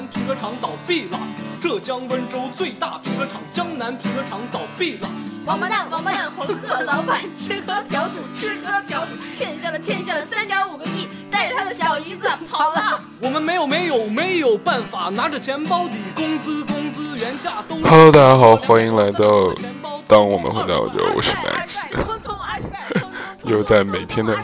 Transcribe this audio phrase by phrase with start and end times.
[0.00, 1.18] 南皮革厂倒闭了，
[1.60, 5.06] 浙江温州最大皮革厂江南皮革厂倒闭了。
[5.44, 12.98] 王八蛋，王八蛋，黄鹤老板吃喝嫖赌，吃喝嫖赌，欠下了欠下了三点五个亿，带着他的小姨子跑了。
[13.20, 17.76] 我们没有没有没有办法，拿着钱包底，工资工资原价都。
[17.86, 19.52] Hello，大家好，欢迎来到
[20.08, 21.82] 当我们回到这，我是 Max，
[23.44, 24.34] 又在每天的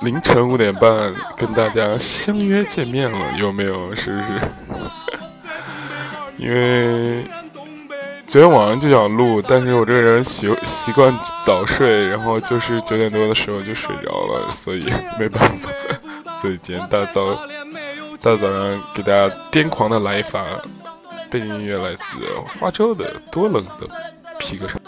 [0.00, 3.94] 凌晨五点半跟大家相约见面了，有没有？
[3.94, 4.40] 是不是？
[6.42, 7.24] 因为。
[8.24, 15.68] 昨天晚上就想录，但是我这个人习习惯早睡，然后就是九点多的时候就睡着了，所以没办法。
[16.34, 17.34] 所以今天大早
[18.22, 20.42] 大早上给大家癫狂的来一发，
[21.30, 22.02] 背景音乐来自
[22.58, 23.86] 花粥的《多冷的
[24.38, 24.80] 皮革厂》。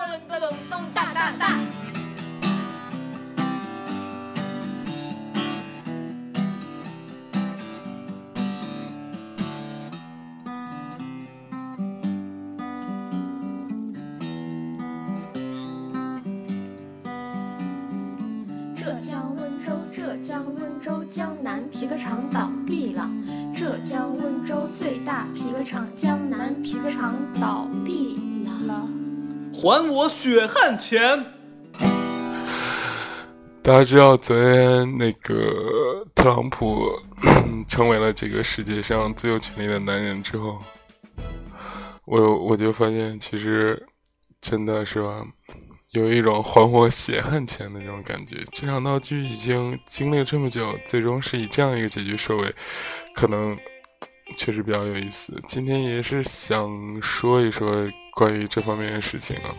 [29.52, 31.24] 还我血汗钱！
[33.62, 36.84] 大家知道昨天那个特朗普
[37.66, 40.60] 成为了这个世界上最有权力的男人之后，
[42.04, 43.86] 我我就发现其实
[44.40, 45.24] 真的是吧，
[45.94, 48.36] 有一种还我血汗钱的那种感觉。
[48.52, 52.54] 这场闹剧已经经历了这么久，最终是以这样一个结局收尾，
[53.14, 53.56] 可能
[54.36, 55.42] 确实比较有意思。
[55.48, 57.88] 今天也是想说一说。
[58.16, 59.50] 关于这方面的事情啊，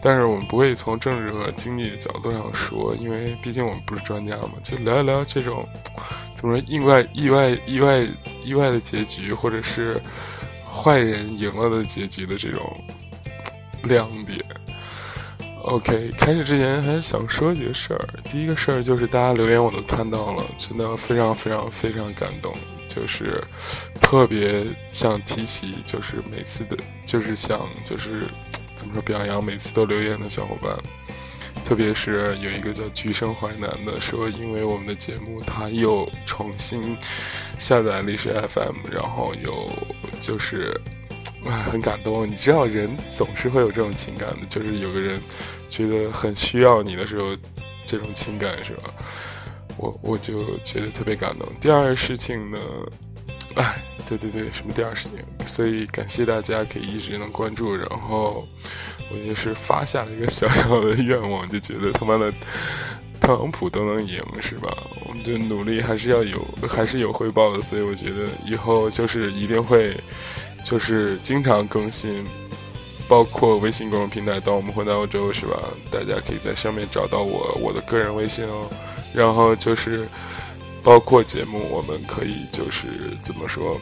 [0.00, 4.52] 但是我们不会从政治和经济的角度上说，因为毕竟我们不是专家嘛。
[4.62, 5.68] 就聊一聊这种
[6.36, 8.06] 怎么说意外、意外、意外、
[8.44, 10.00] 意外的结局，或者是
[10.64, 12.84] 坏人赢了的结局的这种
[13.82, 14.38] 亮点。
[15.62, 18.08] OK，开始之前还是想说几个事儿。
[18.30, 22.52] 第一个事儿就是大家留言我都看到了，真的非常非常非常感动。
[22.88, 23.42] 就是
[24.00, 28.24] 特别想提起，就是每次的，就是想就是
[28.74, 30.76] 怎么说表扬每次都留言的小伙伴，
[31.64, 36.94] 特别是有一个叫橘生淮南的说，因为我们的节目他又重新
[37.56, 39.70] 下载历史 FM，然后又
[40.20, 40.78] 就是
[41.46, 42.28] 哎 很感动。
[42.28, 45.20] 你知道人总是会有这种情感的，就是有个人
[45.68, 47.36] 觉得很需要你的时候，
[47.86, 48.90] 这种情感是吧？
[49.78, 51.48] 我我就觉得特别感动。
[51.60, 52.58] 第二事情呢，
[53.54, 55.46] 哎，对对对，什么第二事情？
[55.46, 57.74] 所以感谢大家可以一直能关注。
[57.74, 58.46] 然后
[59.10, 62.30] 我也是发下了一个小小的愿望，就觉得他妈的
[63.18, 64.76] 特朗普都能赢，是吧？
[65.06, 67.62] 我们的努力还是要有，还是有回报的。
[67.62, 69.96] 所以我觉得以后就是一定会，
[70.64, 72.24] 就是经常更新，
[73.08, 74.40] 包括微信公众平台。
[74.40, 75.56] 当我们回到欧洲，是吧？
[75.90, 78.68] 大家可以在上面找到我，我的个人微信哦。
[79.12, 80.08] 然后就是，
[80.82, 82.86] 包括节目，我们可以就是
[83.22, 83.78] 怎么说，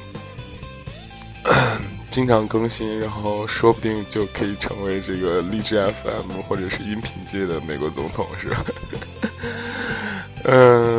[2.11, 8.65] 经常更新，然后说不定就可以成为这个励志 FM 或者是音频界的美国总统，是吧？
[10.43, 10.51] 嗯，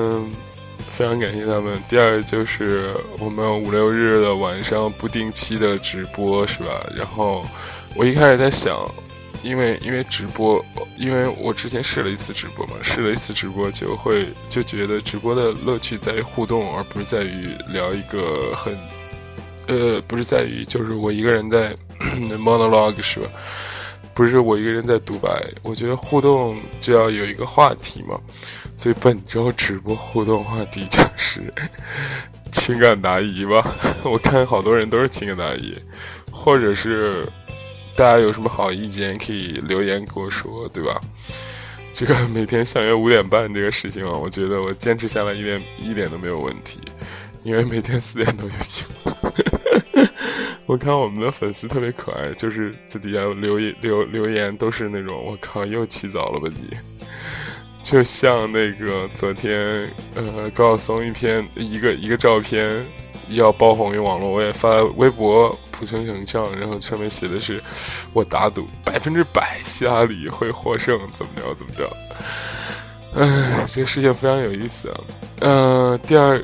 [1.01, 1.81] 非常感谢他们。
[1.89, 6.85] 第二就是我们五六日的晚上不定期的直播，是吧？
[6.95, 7.43] 然后
[7.95, 8.77] 我一开始在想。
[9.41, 10.63] 因为因为直播，
[10.99, 18.77] 因为我之前试了一次直播嘛，试了一次直播就会就觉得直播的乐趣在于互动，而不是在于聊一个很，
[19.67, 21.75] 呃，不是在于就是我一个人在
[22.37, 23.27] monologue 是吧？
[24.13, 25.29] 不是我一个人在独白。
[25.63, 28.19] 我觉得互动就要有一个话题嘛，
[28.75, 31.53] 所以本周直播互动话题就是
[32.51, 33.75] 情感答疑吧。
[34.03, 35.75] 我看好多人都是情感答疑，
[36.31, 37.27] 或者是。
[37.93, 40.99] 大家有什么好意见可以留言跟我说，对吧？
[41.93, 46.79] 这个每天相约五点半这个事情啊，我觉得我坚持下来一点一点都没有问题，
[47.43, 48.87] 因为每天四点多就行。
[50.71, 56.77] 我看我们的粉丝特别可爱，就是在底下留言留留言都是那种“我靠，又起早了吧你”，
[57.83, 59.85] 就像那个昨天
[60.15, 62.85] 呃高晓松一篇一个一个照片
[63.31, 65.53] 要爆红于网络，我也发微博。
[65.71, 67.61] 不成形象，然后上面写的是
[68.13, 71.91] ：“我打赌百分之百希拉里会获胜，怎么着怎么着。”
[73.19, 75.01] 哎，这个事情非常有意思啊。
[75.39, 76.41] 嗯，第二，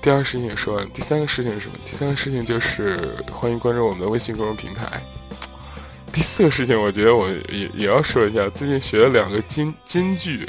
[0.00, 1.74] 第二个事情也说完，第三个事情是什么？
[1.84, 2.98] 第三个事情就是
[3.30, 5.02] 欢迎关注我们的微信公众平台。
[6.12, 10.48] 第四个事情，我觉得我也也要说一下，最近学了两个金金句，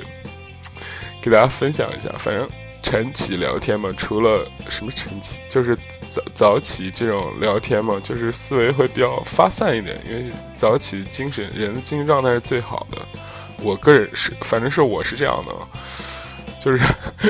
[1.21, 2.09] 给大家分享一下。
[2.17, 2.47] 反正
[2.81, 5.75] 晨起聊天嘛，除了什么晨起，就是
[6.09, 12.97] 早早起这种聊天嘛，就是思维会比较发散一点，因为早起精神人的精神状态是最好的。
[13.61, 15.53] 我个人是，反正是我是这样的，
[16.63, 16.79] 就是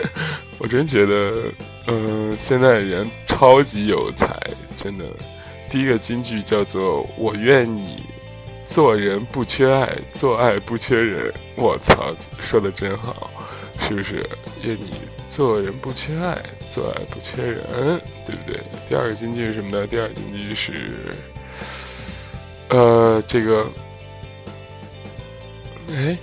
[0.60, 1.46] 我真觉得，
[1.90, 4.28] 嗯，现在人超级有才，
[4.78, 5.06] 真的。
[5.70, 8.04] 第一个金句叫做“我愿你
[8.64, 11.34] 做人不缺爱，做爱不缺人”。
[11.58, 13.30] 我操，说的真好，
[13.88, 14.28] 是不是？
[14.62, 14.94] 愿你。
[15.28, 16.36] 做人不缺爱，
[16.68, 18.60] 做爱不缺人，对不对？
[18.88, 19.86] 第二个金句是什么呢？
[19.86, 20.74] 第二个金句是，
[22.70, 23.68] 呃，这个，
[25.92, 26.18] 哎，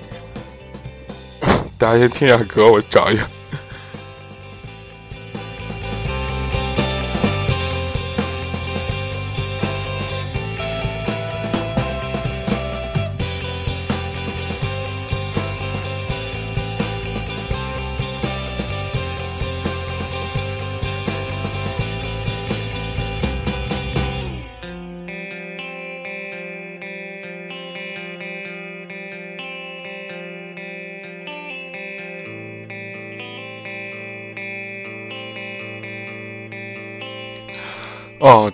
[1.79, 3.29] 大家先听下歌，我找一下。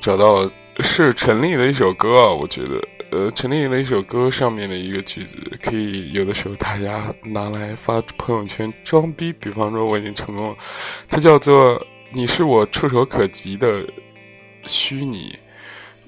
[0.02, 0.50] 找到，
[0.81, 2.82] 是陈粒的一首歌啊，我觉得，
[3.12, 9.32] 呃，陈粒的一首歌上面的一个句子，可以有的时候大家拿来发朋友圈装逼。
[9.34, 10.56] 比方说，我已经成功了，
[11.08, 11.81] 它叫做
[12.14, 13.87] “你是我触手可及的
[14.64, 15.38] 虚拟”。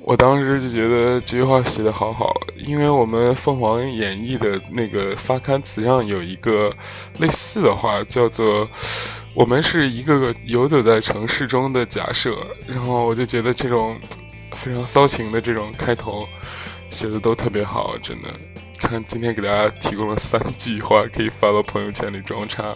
[0.03, 2.35] 我当时就觉得这句话写的好好，
[2.67, 6.75] 因为我们凤凰演绎的那个发刊词上有一个
[7.21, 8.69] 类似的话，叫做。
[9.35, 12.37] 我们是一个个游走在城市中的假设，
[12.69, 13.99] 然后我就觉得这种
[14.53, 16.27] 非常骚情的这种开头
[16.89, 18.29] 写的都特别好，真的。
[18.79, 22.73] 看今天给大家提供了三句话，可以发到 朋友圈里装叉。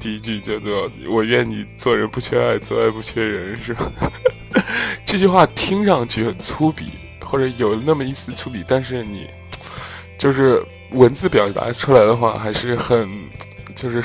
[0.00, 3.92] 第一句叫做“我愿你做人不缺爱，做爱不缺人”，是吧？
[5.04, 6.84] 这句话听上去很粗鄙，
[7.20, 9.28] 或者有那么一丝粗鄙，但是你
[10.16, 13.14] 就是文字表达出来的话，还是很
[13.74, 14.02] 就是。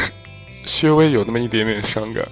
[0.65, 2.27] 稍微有那么一点点伤感，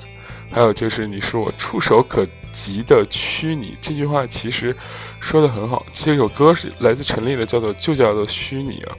[0.52, 4.76] 还有就是你是我触手可及的虚拟这句话，其实
[5.20, 5.86] 说的很好。
[5.94, 8.96] 这首歌是来自陈粒的，叫做就叫做虚拟啊，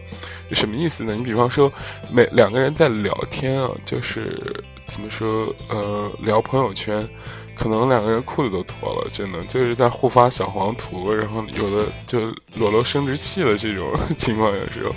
[0.52, 1.14] 什么意思呢？
[1.16, 1.72] 你比方说，
[2.12, 7.08] 每两个人在聊天啊，就是怎么说呃，聊朋友圈，
[7.56, 14.94] 可能两个人裤子都脱了，真的就是在互发小黄图，然后有的就裸露生殖器的这种情况的时候，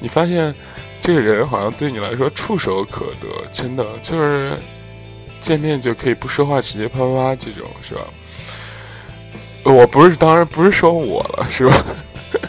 [0.00, 0.54] 你发现。
[1.04, 4.54] 这个人好像对你来说触手可得，真的就是
[5.38, 8.00] 见面就可以不说话，直接啪啪啪这种，是吧？
[9.64, 11.84] 我不是，当然不是说我了，是吧？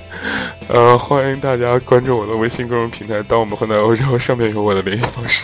[0.69, 5.43] 呃，欢迎大家关注我的微信公众平台，当我们混在欧洲，上面有我的联系方式，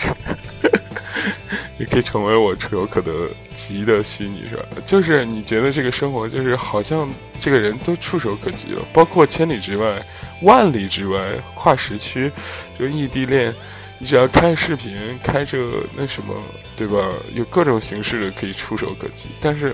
[1.82, 4.64] 也可以成为我触手可得及的虚拟，是吧？
[4.86, 10.00] 就是你觉得这个生活，就是好像这个人都触手可及了，包括千里之外。
[10.42, 11.20] 万里之外，
[11.54, 12.28] 跨时区，
[12.76, 13.54] 就异地恋，
[14.00, 14.92] 你只要开视频，
[15.22, 15.56] 开着
[15.96, 16.34] 那什么，
[16.76, 16.98] 对吧？
[17.32, 19.72] 有各种形式的可以触手可及，但是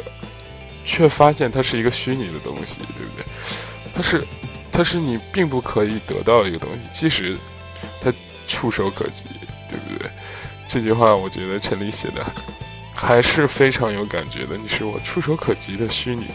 [0.84, 3.24] 却发现它是一个虚拟的东西，对不对？
[3.94, 4.22] 它是，
[4.70, 7.34] 它是你并不可以得到一个东西，即使
[8.02, 8.12] 它
[8.46, 9.24] 触手可及，
[9.70, 10.10] 对不对？
[10.68, 12.22] 这句话我觉得陈立写的
[12.94, 14.56] 还是非常有感觉的。
[14.56, 16.26] 你是我触手可及的虚拟。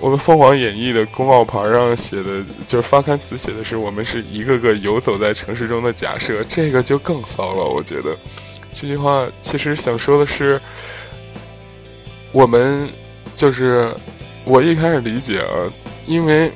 [0.00, 7.64] 我们凤凰演艺的公告牌上写的，就是发刊词写的是“我们是一个个游走在城市中的假设”，这个就更骚了。
[7.64, 8.16] 我觉得
[8.74, 10.60] 这句话其实想说的是，
[12.32, 12.88] 我们
[13.36, 13.94] 就是
[14.44, 15.54] 我一开始理解啊，
[16.06, 16.50] 因为。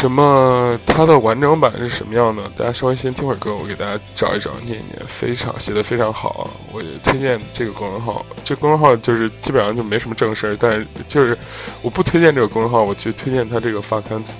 [0.00, 0.80] 什么？
[0.86, 2.42] 它的完整版是什么样的？
[2.56, 6.48] 大家稍微先听会儿歌，我给大家找一找，念一念，非常写的非常好。
[6.72, 11.36] 我也推荐这个公众号，这公众号就是基本上就没什么正事儿，但就是
[11.82, 14.36] 我不推荐这个公众号，我去推荐他这个发刊词。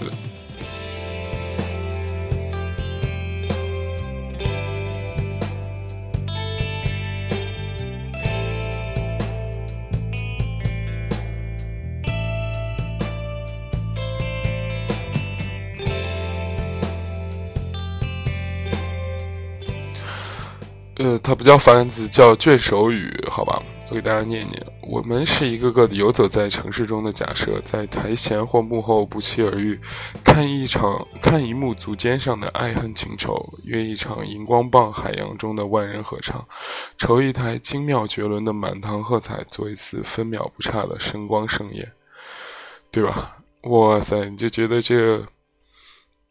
[21.00, 24.66] 呃，它不叫发刊词，叫卷首语，好吧，我给大家念念。
[24.83, 29.80] 我们是一个个的游走在城市中的假设，在台前或幕后不期而遇，
[30.23, 36.47] 看一场，看一幕足尖上的爱恨情仇，约一场荧光棒海洋中的万人合唱，
[36.99, 41.90] 筹一台精妙绝伦的满堂喝彩，做一次分秒不差的声光盛宴，
[42.90, 43.38] 对吧？
[43.62, 45.26] 哇塞，你就觉得这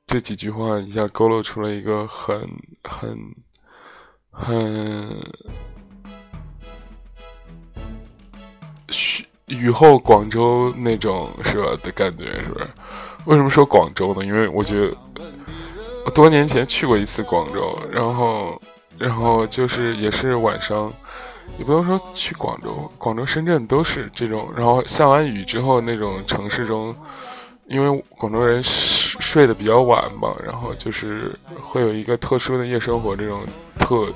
[0.06, 2.48] 这几句话一下勾勒出了一个很
[2.84, 3.18] 很。
[4.40, 5.08] 很
[9.48, 12.68] 雨雨后广州那种是吧的感觉，是不是？
[13.26, 14.24] 为什么说广州呢？
[14.26, 14.96] 因为我觉得
[16.06, 18.60] 我多年前去过一次广州，然后，
[18.98, 20.92] 然后就是也是晚上，
[21.58, 24.50] 也不能说去广州，广州、深圳都是这种。
[24.56, 26.96] 然后下完雨之后，那种城市中，
[27.68, 33.44] 因为广州人睡睡得比较晚嘛，然后就是会有一个特殊的夜生活，这种
[33.78, 34.08] 特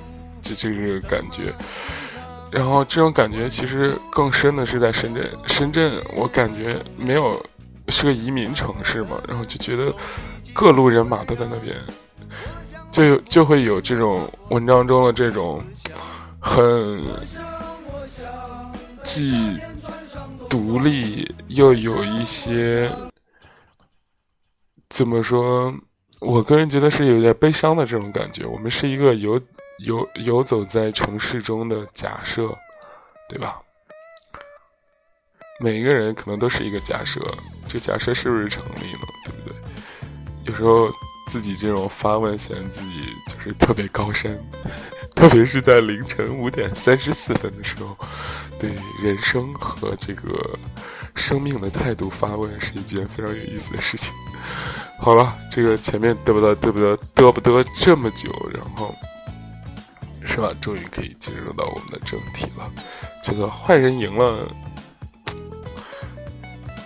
[0.44, 1.52] 就这个感觉。
[2.52, 7.44] 然后这种感觉其实更深的是在深圳，深圳我感觉没有。
[7.90, 9.94] 是个移民城市嘛，然后就觉得
[10.54, 11.76] 各路人马都在那边，
[12.90, 15.62] 就就会有这种文章中的这种
[16.40, 17.04] 很
[19.04, 19.60] 既
[20.50, 22.90] 独立又有一些
[24.88, 25.76] 怎么说？
[26.20, 28.46] 我个人觉得是有点悲伤的这种感觉。
[28.46, 29.38] 我们是一个有
[29.80, 32.48] 游游走在城市中的假设，
[33.27, 33.60] 对吧？
[35.60, 37.20] 每一个人可能都是一个假设。
[37.68, 39.00] 这假设是不是成立呢？
[39.25, 39.56] 对不对？
[40.46, 40.92] 有时候
[41.27, 44.39] 自己这种发问，显得自己就是特别高深，
[45.15, 47.98] 特别是在凌晨五点三十四分的时候，
[48.60, 50.60] 对人生和这个
[51.15, 54.13] 生命的态度发问，是一件非常有意思的事情。
[55.00, 58.94] 好了，这个前面嘚不嘚嘚不嘚嘚不嘚这么久，然后
[60.25, 60.53] 是吧？
[60.62, 62.72] 终于可以进入到我们的正题了。
[63.22, 64.50] 这个坏人赢了。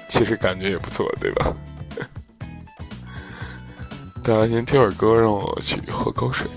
[0.10, 1.54] 其实感觉也不错，对吧？
[4.24, 6.48] 大家先听会儿歌，让我去喝口水。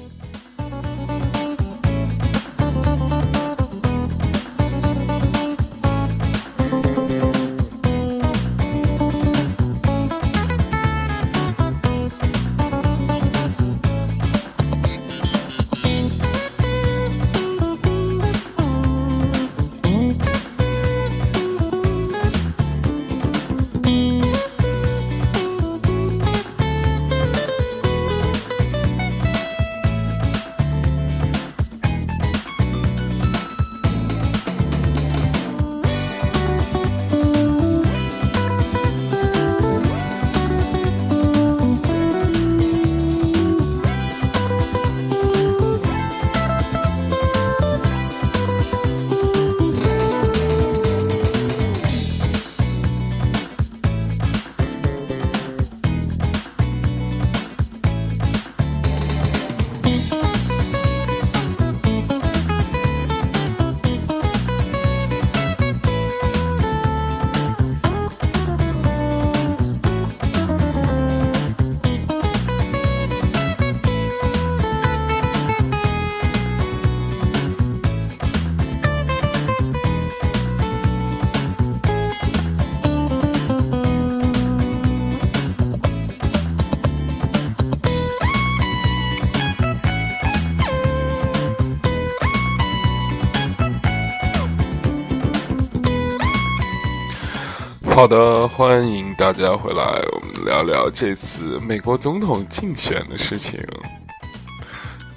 [97.93, 103.61] 好的，欢迎大家回来，我们聊聊这次美国总统竞选的事情。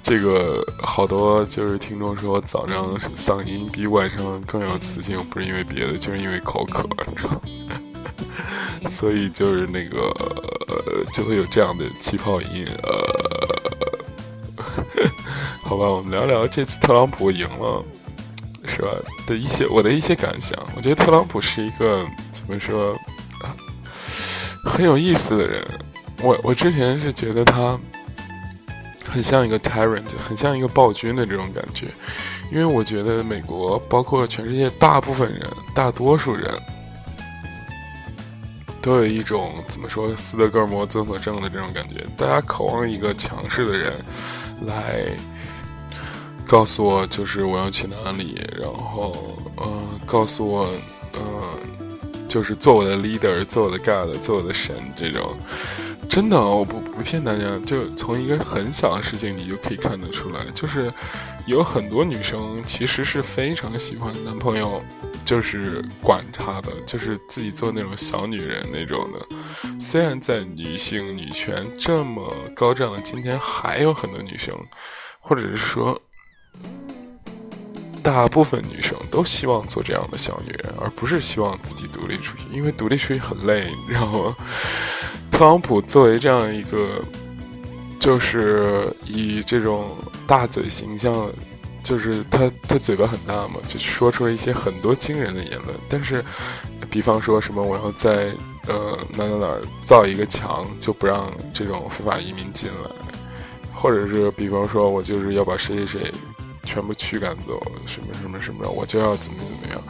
[0.02, 7.40] 这个好多就是听众说早上嗓音比晚上更有磁性，不是因为别的，就是因为口渴，你知道。
[8.90, 10.12] 所以就是那个
[11.12, 12.66] 就会有这样的气泡音。
[12.82, 12.92] 呃，
[15.62, 17.82] 好吧，我们聊聊这次特朗普赢了。
[18.84, 18.96] 是吧？
[19.26, 22.92] 的一些我的一些感想，我觉得特朗普是一个怎么说
[23.40, 23.56] 啊，
[24.64, 25.66] 很有意思的人。
[26.20, 27.78] 我我之前是觉得他
[29.08, 31.86] 很像一个 tyrant，很像一个暴君的这种感觉。
[32.52, 36.46] 因为我觉得美国，包括全世界大部分人，大多数人，
[38.82, 42.04] 都有一种怎么说斯德哥尔摩综合症的这种感觉。
[42.16, 43.94] 大家渴望一个强势的人
[44.66, 45.06] 来。
[46.46, 50.68] 告诉我，就是我要去哪里，然后，呃，告诉我，
[51.12, 51.58] 呃，
[52.28, 55.36] 就是做我的 leader，做我的 god，做我的神，这种，
[56.08, 60.92] 真的，我不不骗大家，就从一个很小的事情，你就可以看得出来，就是
[61.46, 64.82] 有很多女生其实是非常喜欢男朋友，
[65.24, 69.80] 就是管她的，就是自己做那种小女人那种的。
[69.80, 74.54] 虽然在女性女权这么高涨的今天，还有很多女生，
[75.18, 76.00] 或者是说。
[78.02, 84.36] 大部分女生都希望做这样的小女人，而不是希望自己独立出去，因为独立出去很累，你知道吗？
[85.30, 87.00] 特朗普作为这样一个，
[87.98, 89.88] 就是以这种
[90.26, 91.28] 大嘴形象
[91.82, 95.74] 就是他他嘴巴很大嘛，就说出了一些很多惊人的言论。
[95.88, 96.22] 但是，
[96.90, 98.32] 比方说什么我要在
[98.68, 102.90] 呃哪哪哪造一个墙，就不让这种非法移民进来，
[103.74, 106.12] 或者是比方说我就是要把谁谁谁
[106.64, 109.82] 全部驱赶走，什么什么什么，我就要怎么怎么样。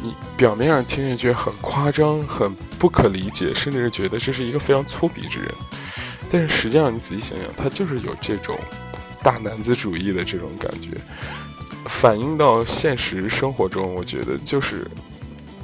[0.00, 5.54] 你表面上听上去很夸张、很不可理解，甚至是觉得这是一个非常粗鄙之人，
[6.30, 8.58] 但是实际上你仔细想想，他就是有这种
[9.22, 10.88] 大男子主义的这种感觉，
[11.86, 14.90] 反映到现实生活中，我觉得就是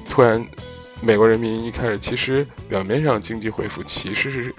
[0.08, 0.44] 突然
[1.00, 4.54] 美国人民一开始其实表面上经济恢复，其实是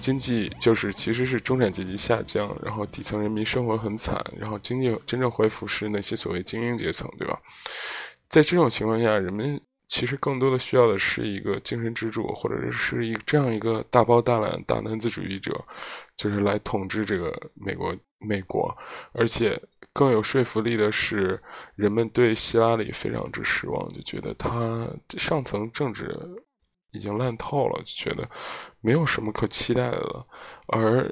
[0.00, 7.38] 经济就是其实是中产阶级下降，然后底层人民生活很惨，然后经济真正恢复是那些所谓精英阶层，对吧？
[8.28, 15.52] 在这种情况下，人们其实更多的需要的是一个精神支柱，或者是一这样一个大包大揽、大男子主义者，
[16.16, 17.94] 就是来统治这个美国。
[18.20, 18.76] 美国，
[19.12, 19.56] 而且
[19.92, 21.40] 更有说服力的是，
[21.76, 26.18] 人们对希拉里非常之失望，就觉得他上层政治
[26.98, 28.28] 已经烂透了，就觉得
[28.80, 30.26] 没有什么可期待的了。
[30.66, 31.10] 而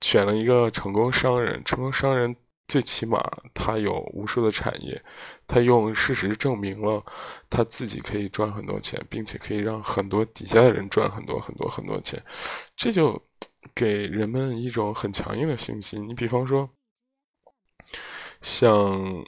[0.00, 2.36] 选了一个成功商人，成功商人。
[2.66, 3.20] 最起码
[3.52, 5.00] 他有无数的产业，
[5.46, 7.04] 他用事实证明了
[7.50, 12.20] 他自己可以赚很多钱，并且可以让很多底下的人赚很多很多很多钱，
[12.74, 13.22] 这就
[13.74, 16.08] 给人们一种很强硬的信心。
[16.08, 16.68] 你比方说，
[18.40, 19.22] 像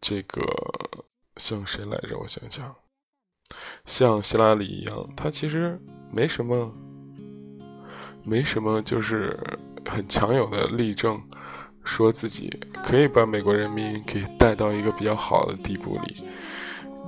[0.00, 0.40] 这个
[1.38, 2.16] 像谁来着？
[2.16, 2.74] 我想想，
[3.84, 5.78] 像希拉里一样，他其实
[6.10, 6.72] 没什么，
[8.24, 9.38] 没什么，就是
[9.84, 11.20] 很强有的例证。
[11.84, 12.52] 说自己
[12.84, 16.16] 可以把美国人民给带到一个比较好的地步里。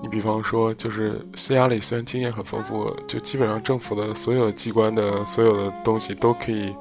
[0.00, 6.72] 你比方说，就是希拉里虽然经验很丰富，就基本上政府的所有机关的所有的东西都可以，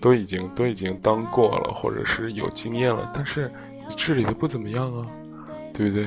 [0.00, 3.50] 都已经都已经当过了，或者是有经验了，但是
[3.96, 5.04] 治理的不怎么样啊，
[5.74, 6.06] 对不对？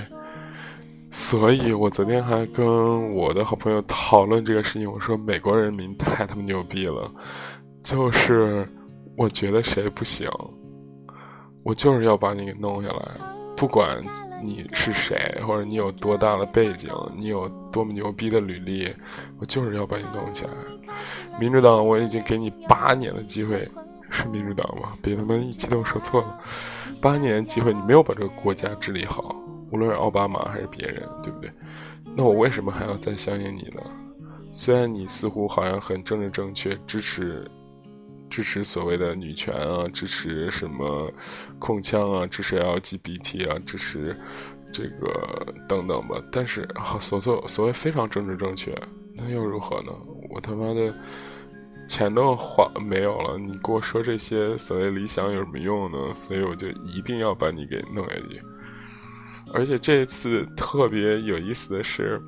[1.15, 7.09] 所以我昨天还跟我的好朋友讨论这个事情，我说美国人民太他妈牛逼了，
[7.83, 8.67] 就是
[9.15, 10.27] 我觉得谁不行。
[11.61, 13.11] 我就是要把你给弄下来，
[13.55, 14.03] 不管
[14.43, 18.91] 你是谁，或者你有多大的背景，你有多么牛逼的履历，
[19.37, 20.49] 我就是要把你弄起来。
[21.39, 23.69] 民主党，我已经给你八年的机会，
[24.09, 24.93] 是民主党吗？
[24.99, 26.39] 别他妈一激动说错了，
[26.99, 29.35] 八年机会你没有把这个国家治理好，
[29.73, 31.51] 无论是奥巴马还是别人，对不对？
[32.15, 33.81] 那我为什么还要再相信你呢？
[34.53, 37.49] 虽然你似乎好像很政治正确，支持。
[38.29, 41.11] 支持所谓的女权啊，支持什么
[41.59, 44.19] 控枪啊，支持 LGBT 啊，支持
[44.71, 46.19] 这个等等吧。
[46.31, 46.67] 但是，
[46.99, 48.75] 所所所谓非常政治正确，
[49.13, 49.91] 那又如何呢？
[50.31, 50.91] 我他妈的
[51.87, 55.97] 钱都花没有了，你给我说这些所谓理想有什么用呢？
[56.15, 58.41] 所以我就一定要把你给弄下去。
[59.53, 62.21] 而且这次特别有意思的是，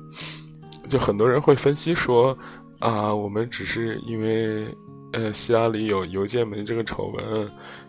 [0.88, 2.36] 就很多人会分析说
[2.78, 4.66] 啊，我们只是因为。
[5.12, 7.48] 呃，希拉里有邮件门这个丑闻，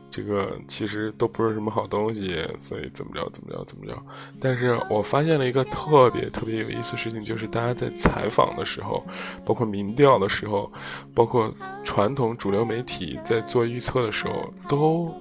[0.10, 4.02] 这个其实都不是什么好东西，所以怎么着怎么着怎么着。
[4.40, 9.04] 但是我发现了一个特别特别有意思的事情，就是大家在采访的时候，
[9.44, 10.72] 包括民调的时候，
[11.14, 15.14] 包括传统主流媒体在做预测的时候，都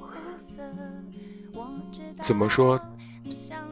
[2.22, 2.78] 怎么说？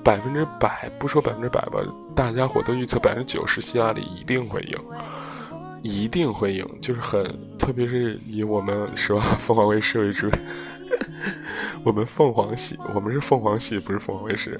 [0.05, 1.81] 百分之百不说百分之百吧，
[2.15, 4.79] 大家伙都预测百分之九十希拉里一定会赢。
[5.87, 7.23] 一定会赢，就是很，
[7.59, 10.31] 特别是以我们是吧，凤凰卫视为主，
[11.85, 14.59] 我们凤凰系，我们是凤凰系，不是凤凰卫视，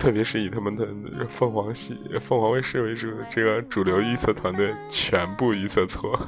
[0.00, 0.88] 特别是以他们的
[1.28, 6.18] 凤凰系、凤凰卫视为主的这个主流预测团队，全部预测错，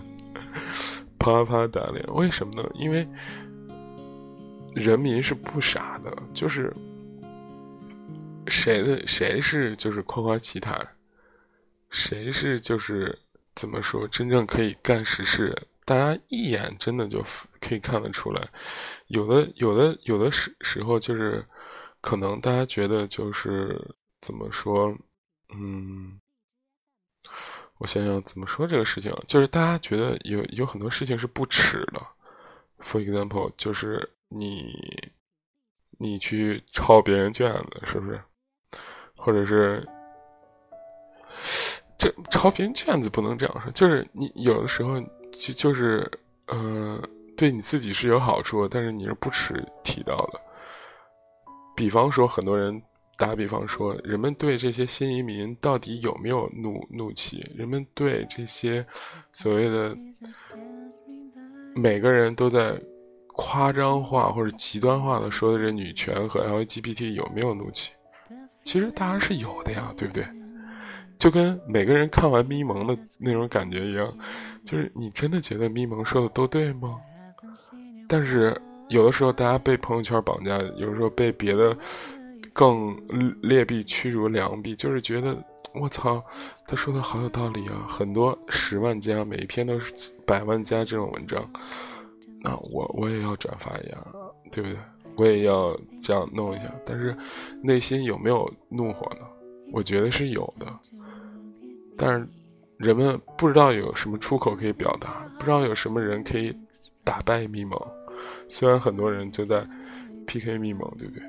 [1.19, 2.05] 啪啪打脸。
[2.15, 2.71] 为什么呢？
[2.75, 3.05] 因为
[4.77, 6.73] 人民是不傻的，就是
[8.49, 10.97] 谁的谁是就是夸夸其谈，
[11.91, 13.19] 谁是就是。
[13.55, 14.07] 怎么说？
[14.07, 15.53] 真正可以干实事，
[15.85, 17.25] 大家一眼真的就
[17.61, 18.49] 可以看得出来。
[19.09, 21.45] 有的、有的、有的时时候，就是
[22.01, 23.77] 可能大家觉得就是
[24.21, 24.97] 怎么说？
[25.53, 26.21] 嗯，
[27.79, 32.01] 我想想怎么说这个事情，就是大家觉得有有很多事情是不耻的。
[32.79, 34.73] For example，就是你
[35.99, 38.23] 你去抄别人卷子，是不是？
[39.19, 39.87] 或者是？
[41.97, 45.01] 这超频卷子不能这样说，就是你有的时候
[45.37, 46.09] 就就是，
[46.47, 47.03] 呃，
[47.37, 50.41] 对你自己是有好处，但是你是不耻提到的。
[51.75, 52.81] 比方说，很多人
[53.17, 57.45] 打比方说，人们对这些新移民到底有没有怒怒气？
[57.57, 58.87] 人们对这些
[59.33, 59.97] 所谓的
[61.75, 62.81] 每个人都在
[63.29, 67.91] 夸张化或者极端化的说的这女权和 LGBT 有没有怒气？
[68.69, 70.29] 其实大家是有的呀，对不对？
[71.19, 74.15] 就跟每个人看完咪蒙的那种感觉一样，
[74.63, 77.01] 就是你真的觉得咪蒙说的都对吗？
[78.07, 78.55] 但是
[78.91, 81.75] 有的时候大家被朋友圈绑架，有时候被别的
[82.53, 82.95] 更
[83.41, 86.23] 劣币驱逐良币，就是觉得我操，
[86.67, 87.87] 他说的好有道理啊！
[87.89, 89.95] 很多十万加，每一篇都是
[90.27, 91.43] 百万加这种文章，
[92.43, 93.97] 那我我也要转发一下，
[94.53, 94.79] 对不对？
[95.19, 96.73] 我也要这样弄一下。
[96.87, 97.15] 但是
[97.63, 99.27] 内心有没有怒火呢？
[99.71, 100.67] 我觉得是有的。
[101.99, 102.29] 但是，
[102.79, 106.57] 人们不知道有什么出口可以表达，不知道有什么人可以
[107.05, 107.79] 打败咪蒙。
[108.49, 109.69] 虽然很多人就在
[110.27, 111.23] PK 咪蒙，对不对？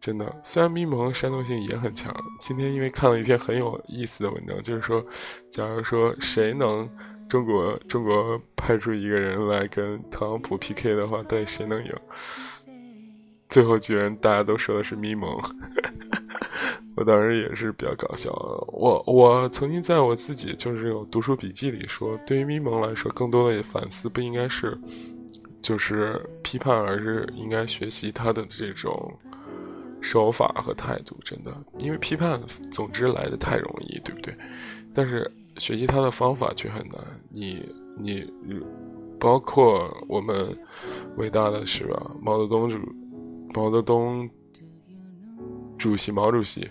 [0.00, 2.14] 真的，虽然咪蒙煽动性也很强。
[2.40, 5.04] 今天因为看了一篇很有意思的文章，就是说，
[5.50, 6.88] 假如说谁能
[7.28, 11.92] 中国中国派出一个人来跟特朗普 PK 的话，到底谁能赢？
[13.50, 15.30] 最后居然大家都说的是咪蒙。
[16.96, 18.30] 我当时也是比较搞笑。
[18.68, 24.78] 我我曾经在我自己就是有读书笔记里说，对于咪蒙来说，更多的反思不应该是
[25.62, 29.12] 就是批判，而是应该学习他的这种
[30.02, 31.16] 手法和态度。
[31.24, 32.38] 真的，因为批判
[32.70, 34.36] 总之来的太容易，对不对？
[34.92, 37.00] 但是学习他的方法却很难。
[37.30, 37.64] 你
[37.96, 38.30] 你
[39.18, 40.54] 包括我们
[41.16, 42.10] 伟大的是吧？
[42.20, 42.78] 毛泽东主
[43.54, 44.28] 毛泽东
[45.78, 46.68] 主席毛主席。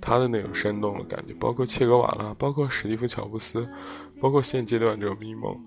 [0.00, 3.68] 他的那种煽动的感觉，包括切格瓦拉，包括史蒂夫·乔布斯，
[4.20, 5.60] 包括现阶段这种迷蒙，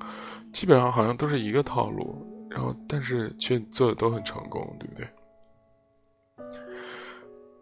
[0.54, 5.06] 基本上好像都是一个套路，然后但是却做的都很成功，对不对？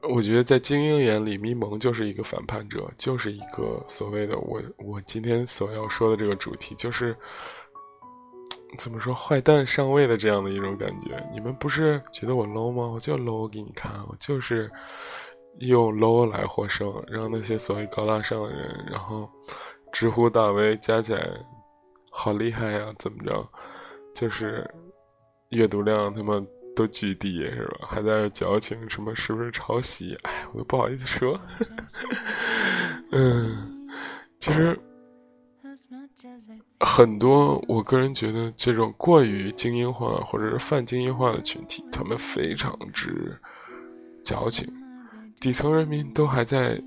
[0.07, 7.17] 我觉得在精英眼里，咪蒙就是一个反叛者，就是一个所谓的我我今天所要说的这个主题，就是
[8.77, 11.21] 怎么说坏蛋上位的这样的一种感觉。
[11.31, 12.87] 你们不是觉得我 low 吗？
[12.87, 14.69] 我就 low 给你看，我就是。
[15.61, 19.29] 用 low 来获胜，让那些所谓高大上的人，然后
[19.91, 21.27] 知乎大 V 加起来
[22.09, 22.93] 好厉害呀？
[22.97, 23.45] 怎么着？
[24.15, 24.65] 就是
[25.49, 27.89] 阅读量他们都巨低是吧？
[27.89, 30.17] 还在矫情什么是不是抄袭？
[30.23, 31.37] 哎，我都不好意思说。
[33.11, 33.89] 嗯，
[34.39, 34.79] 其实
[36.79, 43.37] 很多，我个人觉得这种过于精英化或者是泛精英化的群体，他们非常之
[44.23, 44.65] 矫情。
[45.41, 46.81] 底层人民都还在，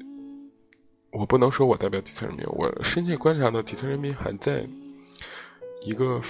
[1.11, 4.67] 我不能说我代表底层人民，我深切观察到底层人民还在
[5.85, 6.21] 一个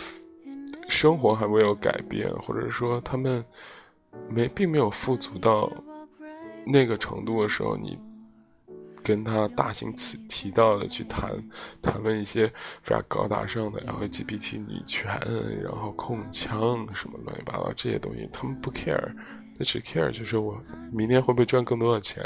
[0.88, 3.44] 生活还没有改变，或者说他们
[4.28, 5.70] 没并没有富足到
[6.66, 7.96] 那个程度的时候，你
[9.02, 11.30] 跟他大行其提到的去谈
[11.80, 12.46] 谈论一些
[12.82, 15.20] 非常高大上的，然后 GPT 女权，
[15.62, 19.14] 然后控枪什么乱七八糟这些东西，他们不 care。
[19.58, 20.58] 那只 care 就是我
[20.90, 22.24] 明天会不会赚更多的钱，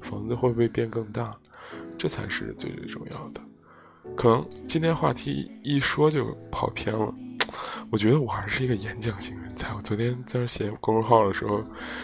[0.00, 1.36] 房子会不会变更大，
[1.98, 3.40] 这才是最最重要的。
[4.16, 7.12] 可能今天话题一说就跑偏了。
[7.90, 9.36] 我觉得我还是一个演讲型
[9.76, 11.58] 我昨天在那写公众号的时候，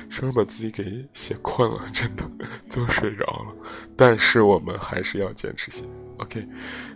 [0.08, 2.24] 生生把自己给写困了，真的
[2.68, 3.56] 就睡着了。
[3.96, 5.84] 但是我们还是要坚持写。
[6.18, 6.46] OK，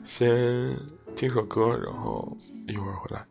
[0.04, 0.74] 先
[1.14, 3.26] 听首歌，然后一会儿回来。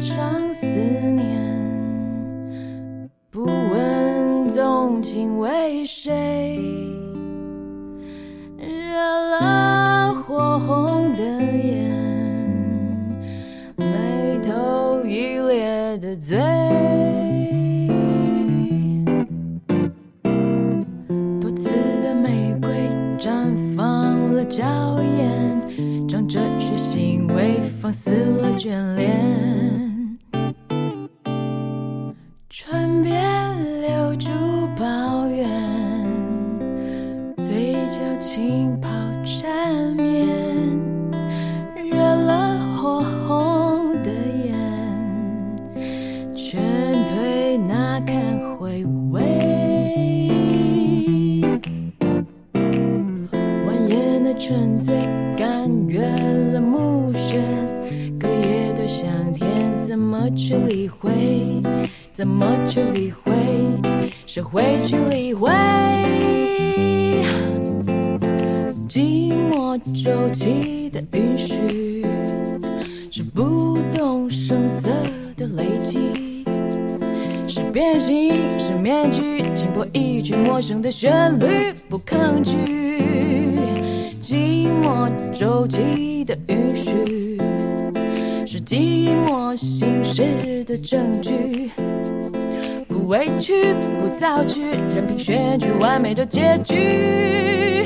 [0.00, 0.52] 张
[60.36, 61.10] 去理会？
[62.12, 63.32] 怎么去理会？
[64.26, 65.50] 谁会去理会？
[68.88, 72.04] 寂寞周期的允许，
[73.10, 74.90] 是不动声色
[75.36, 76.44] 的累积。
[77.48, 82.56] 是变形，是面具，轻破一句陌生的旋律，不抗拒。
[84.22, 87.25] 寂寞周期的允许，
[89.06, 91.70] 寂寞心事的证据。
[92.88, 97.84] 不委屈，不造句，任凭选取完美的结局，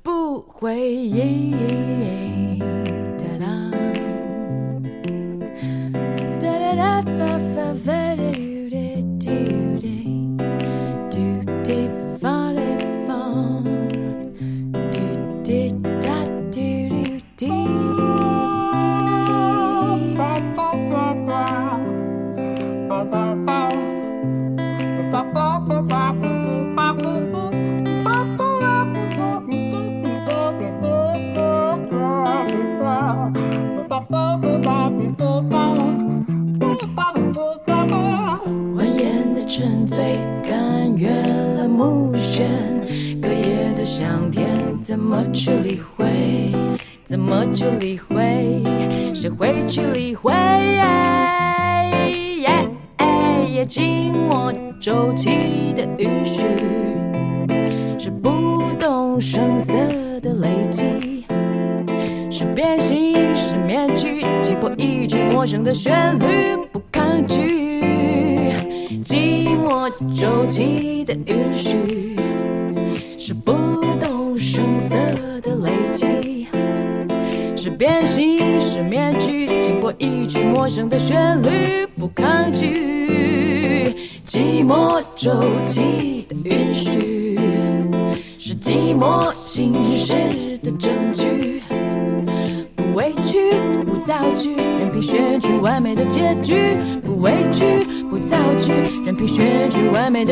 [0.00, 2.23] 不回应。
[39.56, 41.12] 沉醉，甘愿
[41.54, 42.42] 了目眩，
[43.22, 44.48] 隔夜的香甜，
[44.80, 46.50] 怎么去理会？
[47.04, 48.64] 怎么去理会？
[49.14, 50.32] 谁会去理会？
[50.32, 56.42] 耶耶耶寂寞周期的允许，
[57.96, 59.72] 是不动声色
[60.20, 61.24] 的累积。
[62.28, 66.58] 是变形，是面具，轻破一句陌生的旋律，
[70.24, 72.16] 寞周期的允许，
[73.18, 73.52] 是不
[74.00, 74.96] 动声色
[75.42, 76.48] 的累积。
[77.56, 83.94] 是变形，是面具，经过一句陌生的旋律，不抗拒。
[84.26, 85.30] 寂寞周
[85.62, 85.80] 期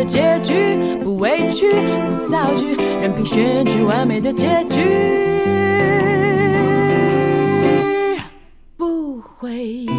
[0.03, 0.97] 的结局。
[1.03, 4.81] 不委屈，不造句，任凭选取完美的结局。
[8.77, 9.91] 不回应。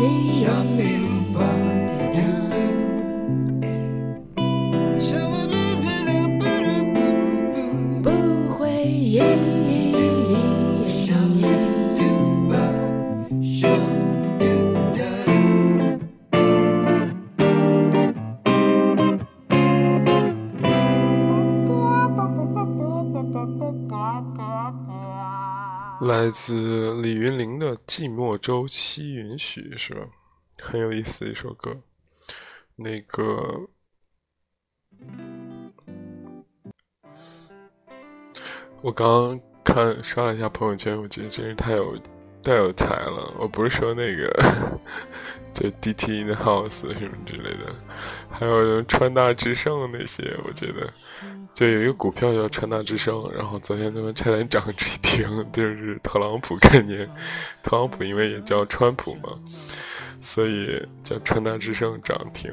[8.02, 8.10] 不
[8.58, 8.68] 回
[26.04, 30.02] 来自李云林的《寂寞周期允许》是吧？
[30.62, 31.82] 很有意思的一首歌。
[32.76, 33.70] 那个，
[38.82, 41.98] 我刚刚看刷了一下朋友圈，我觉得真是太有
[42.44, 43.34] 太有才了。
[43.40, 44.28] 我不是说那个，
[45.54, 47.74] 就 DT in the House 什么之类的，
[48.30, 50.94] 还有川大智胜那些，我觉得。
[51.54, 54.64] 就有一个股票叫川大之声，然后昨天他们差点涨
[55.04, 57.08] 停，就是特朗普概念。
[57.62, 59.40] 特朗普因为也叫川普嘛，
[60.20, 62.52] 所以叫川大之声涨停，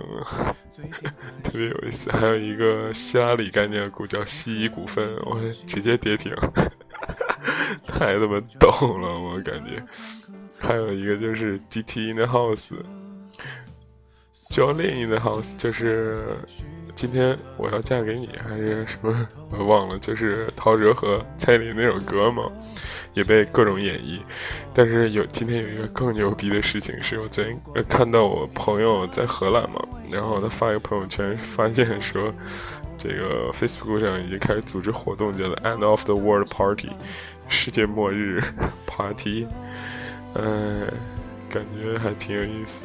[1.42, 2.12] 特别有意思。
[2.12, 6.34] 还有一个希拉里概念股叫西仪股份，我直接跌停，
[7.88, 9.82] 太他妈逗了，我感觉。
[10.58, 12.70] 还有一个就是 DT in the house，
[14.50, 16.36] 教练 in the house 就是。
[16.94, 19.28] 今天我要嫁给你还是什么？
[19.50, 22.44] 我忘了，就是陶喆和蔡依林那首歌嘛，
[23.14, 24.20] 也被各种演绎。
[24.72, 32.32] 但是有今天有一个更牛逼的事情，是我昨天看到我朋友在荷兰嘛，然后他发一个朋友圈，发现说
[32.96, 36.90] 这个 Facebook 上已经开始组织活动，叫做 End of the World Party，
[37.48, 38.42] 世界末日
[38.86, 39.46] Party，
[40.34, 40.86] 嗯，
[41.48, 42.84] 感觉还挺有意思。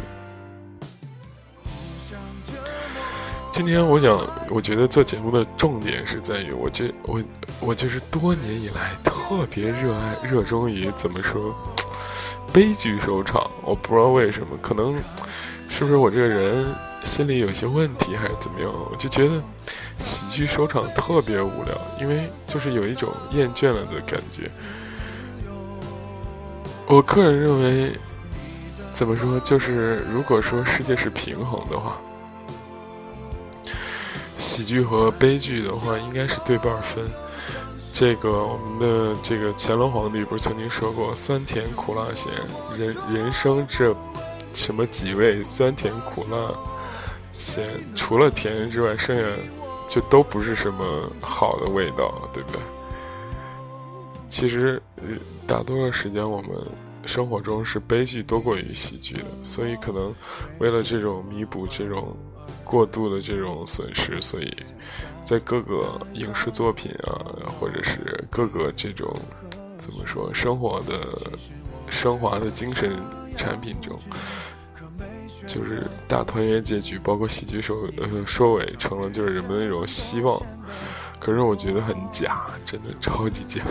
[3.56, 7.24] 今天我想，我觉得做节目的重点是在于，我这我
[7.62, 11.56] 我就是多年以来特别热爱、热衷于怎么说，
[12.52, 14.94] 悲剧收场，我不知道为什么，可能
[15.70, 16.68] 是不是我这个人
[17.02, 18.70] 心里有些问题，还是怎么样？
[18.91, 19.41] 我就觉得
[20.00, 24.52] 喜剧收场特别无聊，因为就是有一种厌倦了的感觉。
[26.88, 27.94] 我个人认为，
[28.91, 29.39] 怎么说？
[29.39, 31.96] 就是如果说世界是平衡的话，
[34.38, 37.06] 喜剧和悲剧的话，应该是对半分。
[37.91, 42.32] 这个我们的这个乾隆皇帝不是曾经说过“酸甜苦辣咸”，
[42.78, 43.95] 人人生这
[44.54, 46.54] 什么几味酸甜苦辣
[47.32, 49.21] 咸，除了甜之外，剩下
[49.88, 52.60] 就都不是什么好的味道，对不对？
[54.28, 54.82] 其实
[55.48, 56.50] 大多数时间我们
[57.06, 60.13] 生活中是悲剧多过于喜剧的，所以可能
[60.60, 62.17] 为了这种弥补这种
[62.65, 64.51] 过度的这种损失，所以。
[65.23, 67.17] 在各个影视作品啊，
[67.60, 69.12] 或者是各个这种
[69.75, 71.19] 怎么说生活的
[71.89, 72.95] 升华的精神
[73.36, 73.99] 产品中，
[75.47, 80.39] 就是大团圆结局，包括喜剧收呃收尾，成了就是人们的那种希望。
[81.19, 83.63] 可是我觉得很假，真的超级假。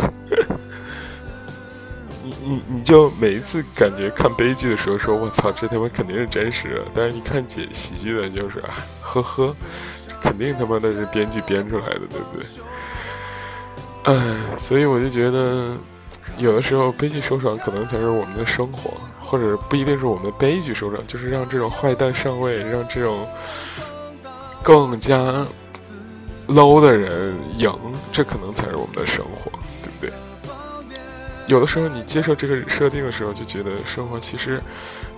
[2.44, 6.82] 你你就每一次感觉看悲剧的时候，说我操，这他妈肯定是真实的。
[6.94, 8.62] 但是你看解喜剧的，就是
[9.00, 9.54] 呵呵。
[10.22, 12.46] 肯定他妈的是编剧编出来的，对不对？
[14.04, 15.76] 哎，所以我就觉得，
[16.38, 23.26] 有的时候悲剧收场可能才是我们的生活，或者不一定是我们的悲剧收场，就是让这种坏蛋上位，让这种
[24.62, 25.14] 更加
[26.48, 27.70] low 的人赢，
[28.10, 29.43] 这可能才是我们的生活，
[31.46, 34.62] 有的时候你接受这个设定的时候，就觉得生活其实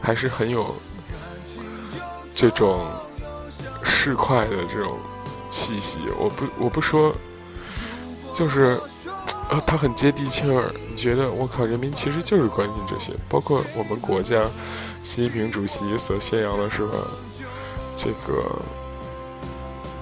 [0.01, 0.75] 还是很有
[2.35, 2.87] 这种。
[3.89, 4.99] 市侩的这种
[5.51, 7.15] 气息，我不我不说，
[8.33, 8.81] 就是，
[9.49, 10.73] 啊，他很接地气儿。
[10.89, 14.45] 你觉得我靠，人民其实就是关心这些，包括我们国家
[15.03, 16.99] 习近平主席所宣扬的是吧？
[17.97, 18.45] 这个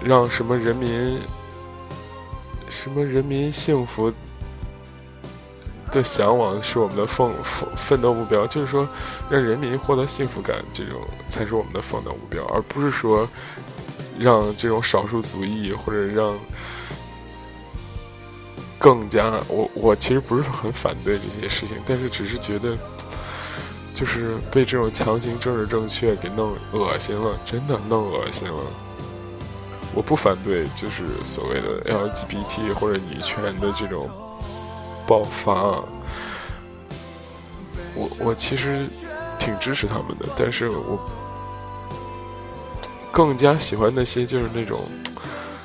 [0.03, 1.19] 让什么人民
[2.69, 4.13] 什么人民幸福
[5.95, 8.87] 的向往是我们的奋奋奋斗目标，就是说
[9.31, 13.27] 让人民获得幸福感，这种才是我们的奋斗目标，而不是说。
[14.17, 16.39] 让这种少数族裔，或者让
[18.79, 22.79] 更加我我其实不是很反对这些事情，但是只是觉得，
[23.93, 28.55] 就是被这种强行政治正确给弄恶心了，真的弄恶心了。
[29.93, 34.09] 我不反对，就是所谓的 LGBT 或者女权的这种
[35.07, 35.53] 爆发，
[37.95, 38.89] 我我其实
[39.39, 40.99] 挺支持他们的，但是我。
[43.17, 44.81] 更加喜欢那些就是那种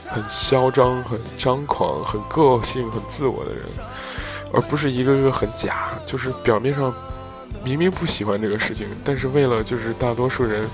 [0.08, 3.64] 很嚣张、很张狂、很个性、很自我的人，
[4.54, 6.94] 而不是一个个很假，就是表面上
[7.64, 10.70] 明明不喜欢这个事情，但是为了就是大多数人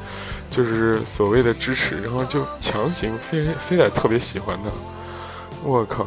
[0.51, 4.69] 就是所谓的支持，然后就强行非非得特别喜欢他。
[5.63, 6.05] 我靠，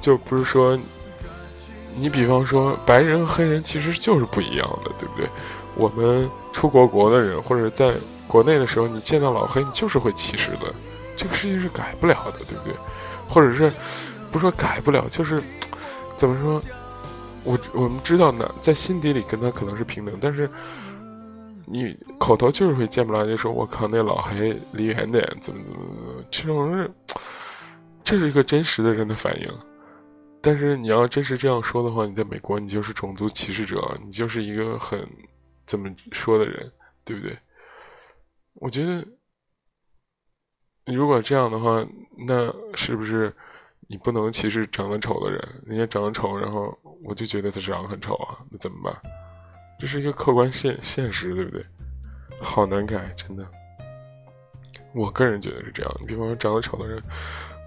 [0.00, 0.76] 就不是说
[1.96, 5.28] 你比方说白人和黑人其实就是不一样的，对不对？
[5.74, 7.94] 我们出国国的人或者在。
[8.26, 10.74] 国内的时候，你见到老黑，你就是会歧视的，
[11.14, 12.74] 这个事情是改不了的，对不对？
[13.28, 13.70] 或者是，
[14.32, 15.40] 不说改不了，就是
[16.16, 16.60] 怎么说？
[17.44, 20.50] 我我们知道呢，在心底里跟他可能是平等，但是
[21.64, 26.90] 你口头就是会见不拉几说“我靠，那老黑离远点”，怎么怎么怎么，这种是
[28.02, 29.48] 这是一个真实的人的反应。
[30.44, 35.08] 但是你要真是这样说的话，你在美国，你就是种族歧视者，你就是一个很
[35.64, 36.70] 怎么说的人，
[37.02, 37.34] 对不对？
[38.56, 39.02] 我觉得，
[40.94, 41.82] 如果这样的话，
[42.28, 43.34] 那是不是
[43.88, 45.62] 你不能歧视长得丑的人？
[45.64, 48.94] 人家长得丑，然后我就觉得他长得很丑啊，那怎么办？
[49.80, 51.64] 这是一个客观现现实，对不对？
[52.38, 53.46] 好难改，真的。
[54.92, 55.92] 我个人觉得是这样。
[56.00, 57.02] 你比方说长得丑的人，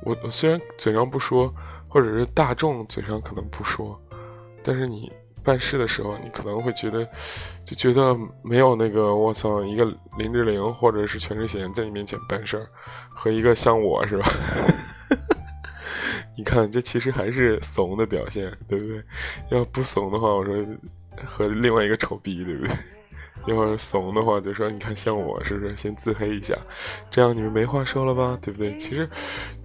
[0.04, 1.54] 我我虽然嘴上不说，
[1.98, 4.00] 或者是大众嘴上可能不说，
[4.64, 5.12] 但是你。
[5.44, 7.08] 办事的时候，你可能会觉得，
[7.64, 9.86] 就觉得没有那个我操，一个
[10.18, 12.68] 林志玲或者是全智贤在你面前办事儿，
[13.08, 14.30] 和一个像我是吧？
[16.36, 19.02] 你看，这其实还是怂的表现，对不对？
[19.52, 20.54] 要不怂的话，我说
[21.26, 22.78] 和另外一个丑逼，对不对？
[23.48, 25.74] 要是怂的话，就说你看像我是不是？
[25.78, 26.54] 先自黑一下，
[27.10, 28.38] 这样你们没话说了吧？
[28.42, 28.78] 对不对？
[28.78, 29.10] 其实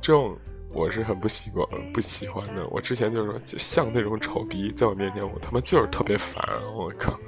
[0.00, 0.38] 这种。
[0.72, 2.66] 我是很不习惯、不喜欢的。
[2.68, 6.42] 我之前就是说，就像那种丑逼在我面前，我他妈就是特别烦。
[6.74, 7.18] 我靠，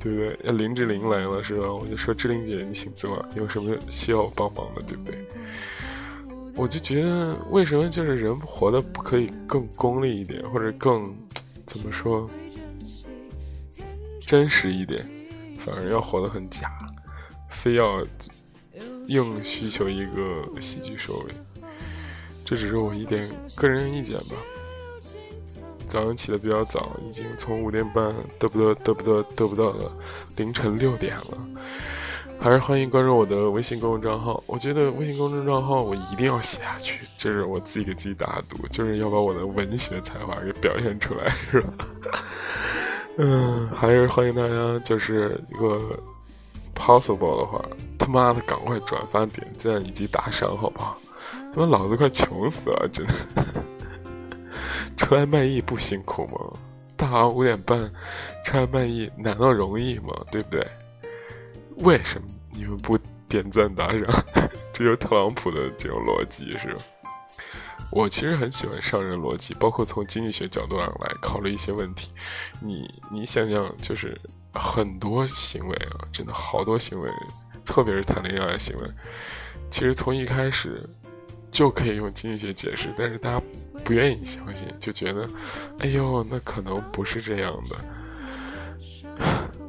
[0.00, 0.52] 对不对？
[0.52, 1.72] 林志玲来了是吧？
[1.72, 5.24] 我就说志玲姐，你请坐，有什么需要我帮忙的，对不对？
[6.54, 11.16] 我就觉得，为什么就是人活的不可以更功利一点，或者更
[11.64, 12.28] 怎么说？
[14.20, 15.08] 真实一点，
[15.58, 16.70] 反而要活得很假，
[17.48, 18.04] 非要
[19.06, 21.32] 硬需求一个喜剧收尾。
[22.52, 23.26] 这只是我一点
[23.56, 24.36] 个人意见吧。
[25.86, 29.90] 早上起的比较早，已经从五点半嘚不嘚嘚不嘚嘚不到了
[30.36, 31.38] 凌晨六点了。
[32.38, 34.44] 还是欢迎关注我的微信公众账号。
[34.46, 41.72] 我觉得微信公众账号我一定要写下去，这是我自己给自己打的赌，就是要把我的文学才华给表现出来，是吧？
[43.16, 45.80] 嗯，还是欢迎大家，就是一个
[46.74, 47.64] possible 的话，
[47.98, 50.98] 他妈的赶快转发、点赞以及打赏，好不好？
[51.54, 53.12] 他妈老子快穷死了，真的！
[54.96, 56.58] 出来卖艺不辛苦吗？
[56.96, 57.78] 大晚五点半
[58.44, 60.14] 出来卖艺，难道容易吗？
[60.30, 60.66] 对不对？
[61.78, 62.98] 为什么你们不
[63.28, 64.24] 点赞打赏？
[64.72, 66.82] 这就是特朗普的这种逻辑，是吧？
[67.90, 72.10] 我其实很喜欢商人逻辑，包括从经济学角度上来考虑一些问题。
[72.60, 74.18] 你你想想，就是
[74.54, 77.10] 很多行为啊，真的好多行为，
[77.64, 78.88] 特别是谈恋爱行为，
[79.70, 80.88] 其实从一开始
[81.52, 83.40] 就可以用经济学解释，但是大家
[83.84, 85.28] 不愿意相信，就觉得，
[85.78, 87.76] 哎呦，那可能不是这样的。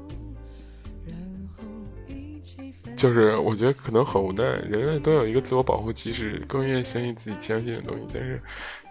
[2.96, 8.08] 就是我觉得可能很无奈，人类都有一个自我保护机制，更愿意相信自己相信的东西。
[8.14, 8.42] 但是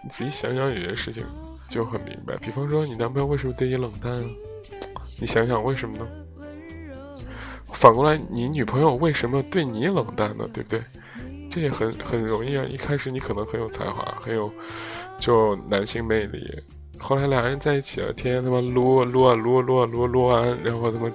[0.03, 1.25] 你仔细想想，有些事情
[1.67, 2.37] 就很明白。
[2.37, 4.29] 比方说，你男朋友为什么对你冷淡啊？
[5.19, 6.07] 你想想为什么呢？
[7.73, 10.47] 反过来，你女朋友为什么对你冷淡呢？
[10.53, 10.79] 对不对？
[11.53, 12.65] 这也很很容易啊。
[12.65, 14.51] 一开始你可能很有才华，很有
[15.19, 16.51] 就男性魅力，
[16.97, 21.11] 后来俩人在一起了，天天他妈撸啊撸啊撸啊撸啊撸撸完，然后他妈。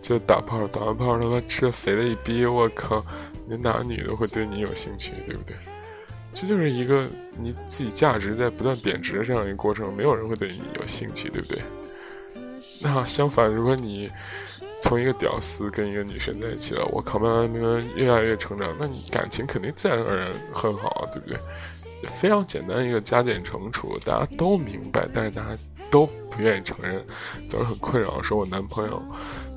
[0.00, 3.04] 就打炮，打完炮他妈吃的肥的一逼，我靠！
[3.48, 5.56] 你哪女的会对你有兴趣，对不对？
[6.32, 7.06] 这就是一个
[7.36, 11.60] 你自己价值在不断贬值的这样一个过程，没有人会对你有兴趣，对不对？
[12.80, 14.08] 那相反，如果你
[14.80, 21.38] 从一个屌丝跟一个女生在一起了，我靠，慢慢慢慢越来越成长，那你感情肯定自然而然很好，对不对？
[22.08, 25.56] 非常简单一个加减乘除，大家都明白，但是大家。
[25.90, 27.02] 都不愿意承认，
[27.48, 29.02] 总是很困扰，说我男朋友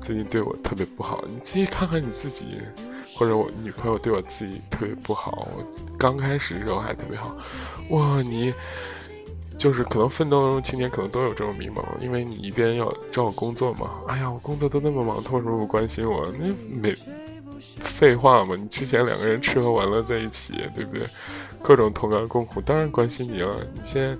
[0.00, 1.22] 最近对我特别不好。
[1.28, 2.56] 你自己看看你自己，
[3.14, 5.46] 或者我女朋友对我自己特别不好。
[5.54, 5.62] 我
[5.98, 7.36] 刚开始的时候还特别好，
[7.90, 8.50] 哇，你
[9.62, 13.92] 就是可能奋斗中青年可能都有这种迷茫，因为你一边要找工作嘛。
[14.08, 16.26] 哎呀，我工作都那么忙，他为什么不关心我？
[16.36, 16.92] 那没
[17.80, 21.06] 废话嘛，你之前两个人吃喝玩乐在一起，对不对？
[21.62, 23.64] 各种同甘共苦，当然关心你了。
[23.72, 24.18] 你现在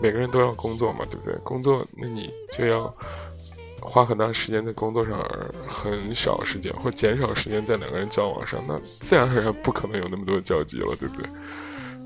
[0.00, 1.34] 每个人都要工作嘛，对不对？
[1.44, 2.90] 工作，那你就要
[3.82, 11.28] 花很大时间在工作上，而很少时间或减少时间在两个人交往上，那自然而然不可能有那么多交集了，对不对？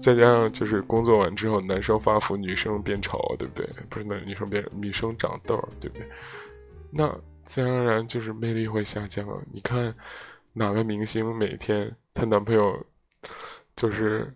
[0.02, 3.66] 再加上就是工作完之后，男生发福，女生变丑，对不对？
[3.88, 6.08] 不是，那女生变女生长痘，对不对？
[6.90, 9.26] 那自然而然就是魅力会下降。
[9.50, 9.94] 你看
[10.52, 12.84] 哪个明星每天她男朋友
[13.76, 14.30] 就是。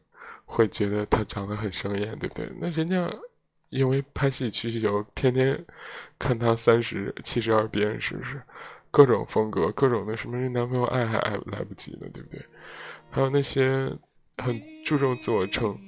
[0.48, 2.48] 会觉得她长得很生厌，对不对？
[2.60, 3.12] 那人家
[3.68, 5.66] 因为拍戏需求，天天
[6.20, 8.40] 看她三十七十二变，是不是？
[8.92, 12.40] 各种风格，各种的什么人男朋友爱还爱来不及呢，对不对？
[13.10, 13.92] 还有那些
[14.43, 15.78] 很注重自我成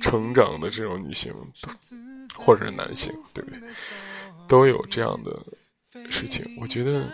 [0.00, 1.34] 成长的这种女性，
[2.34, 3.60] 或者是男性，对不对？
[4.48, 5.44] 都有这样的
[6.10, 6.44] 事情。
[6.60, 7.10] 我觉得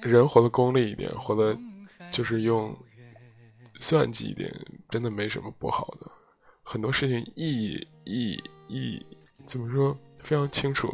[0.00, 1.58] 人活得功利一点，活得
[2.10, 2.76] 就是用。
[3.78, 4.50] 算计一点，
[4.88, 6.10] 真的没什么不好的。
[6.62, 9.06] 很多事情意义意意
[9.44, 10.88] 怎么说非常清楚，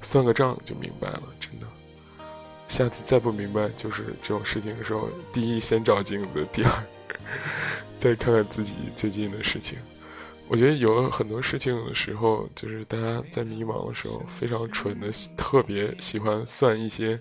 [0.00, 1.22] 算个账就明白了。
[1.40, 1.66] 真的，
[2.68, 6.82] 下次再不明白，就是这种事情的时候，第一先照镜子，第二
[7.98, 9.78] 再看看自己最近的事情。
[10.46, 17.18] 我觉得有很多事情的时候，就是大家在迷茫的时候，非常蠢的，特别喜欢算一些。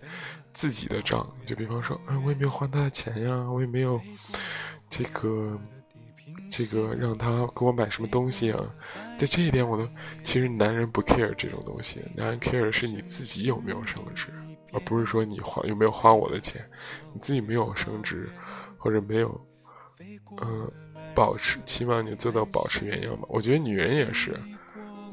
[0.53, 4.01] 自己的账，就比方说，哎，我也没有还他的钱呀，我也没有
[4.89, 5.55] 这个
[6.49, 8.59] 这个让他给我买什么东西啊。
[9.19, 9.87] 对这一点，我都
[10.23, 14.29] 其实男人不 care 这种东西，男人 care 是你自己有没有升值，
[14.74, 16.63] 而不是说你花有没有花我的钱，
[17.13, 18.30] 你自己没有升值
[18.78, 19.47] 或者没有
[20.41, 20.72] 嗯
[21.15, 23.28] 保持，起码你做到保持原样吧。
[23.30, 24.39] 我觉得女人也是，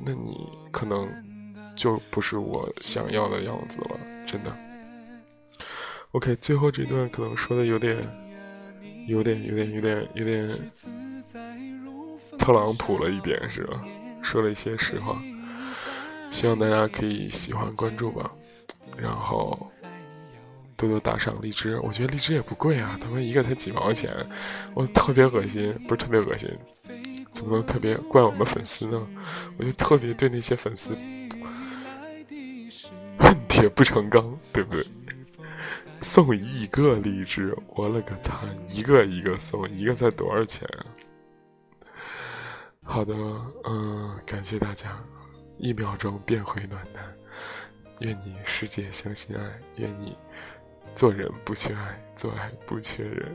[0.05, 1.09] 那你可能
[1.77, 4.55] 就不是我想要的样子了，真的。
[6.13, 7.97] OK，最后这段可能说的有点，
[9.09, 10.49] 有点，有点，有点，有点
[12.39, 13.81] 特朗普了一点，是吧？
[14.23, 15.21] 说了一些实话，
[16.31, 18.31] 希望大家可以喜欢关注吧，
[18.97, 19.71] 然后
[20.77, 21.79] 多多打赏荔枝。
[21.81, 24.11] 我觉得荔枝也不贵啊，他妈一个才几毛钱，
[24.75, 26.49] 我特别恶心，不是特别恶心，
[27.33, 29.07] 怎么能特别怪我们粉丝呢？
[29.59, 30.97] 我就特别对那些粉丝
[33.19, 34.85] 恨铁不成钢，对不对？
[36.01, 40.69] 送一个荔枝，我了个擦，一个一个送，一个才多少钱？
[42.83, 43.15] 好的，
[43.65, 45.03] 嗯，感谢大家，
[45.57, 47.14] 一秒钟变回暖男。
[48.01, 49.43] 愿你世界相信爱
[49.77, 50.17] 愿你
[50.95, 53.35] 做人不缺爱做爱不缺人。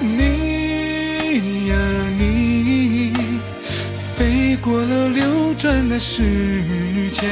[0.00, 1.76] 你呀
[2.18, 3.12] 你，
[4.14, 6.22] 飞过了流转的时
[7.12, 7.28] 间，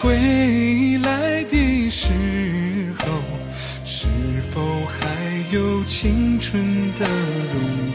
[0.00, 2.12] 归来的时
[3.00, 3.06] 候，
[3.84, 4.06] 是
[4.52, 5.08] 否还
[5.50, 6.62] 有青春
[6.98, 7.06] 的
[7.52, 7.60] 容
[7.90, 7.91] 颜？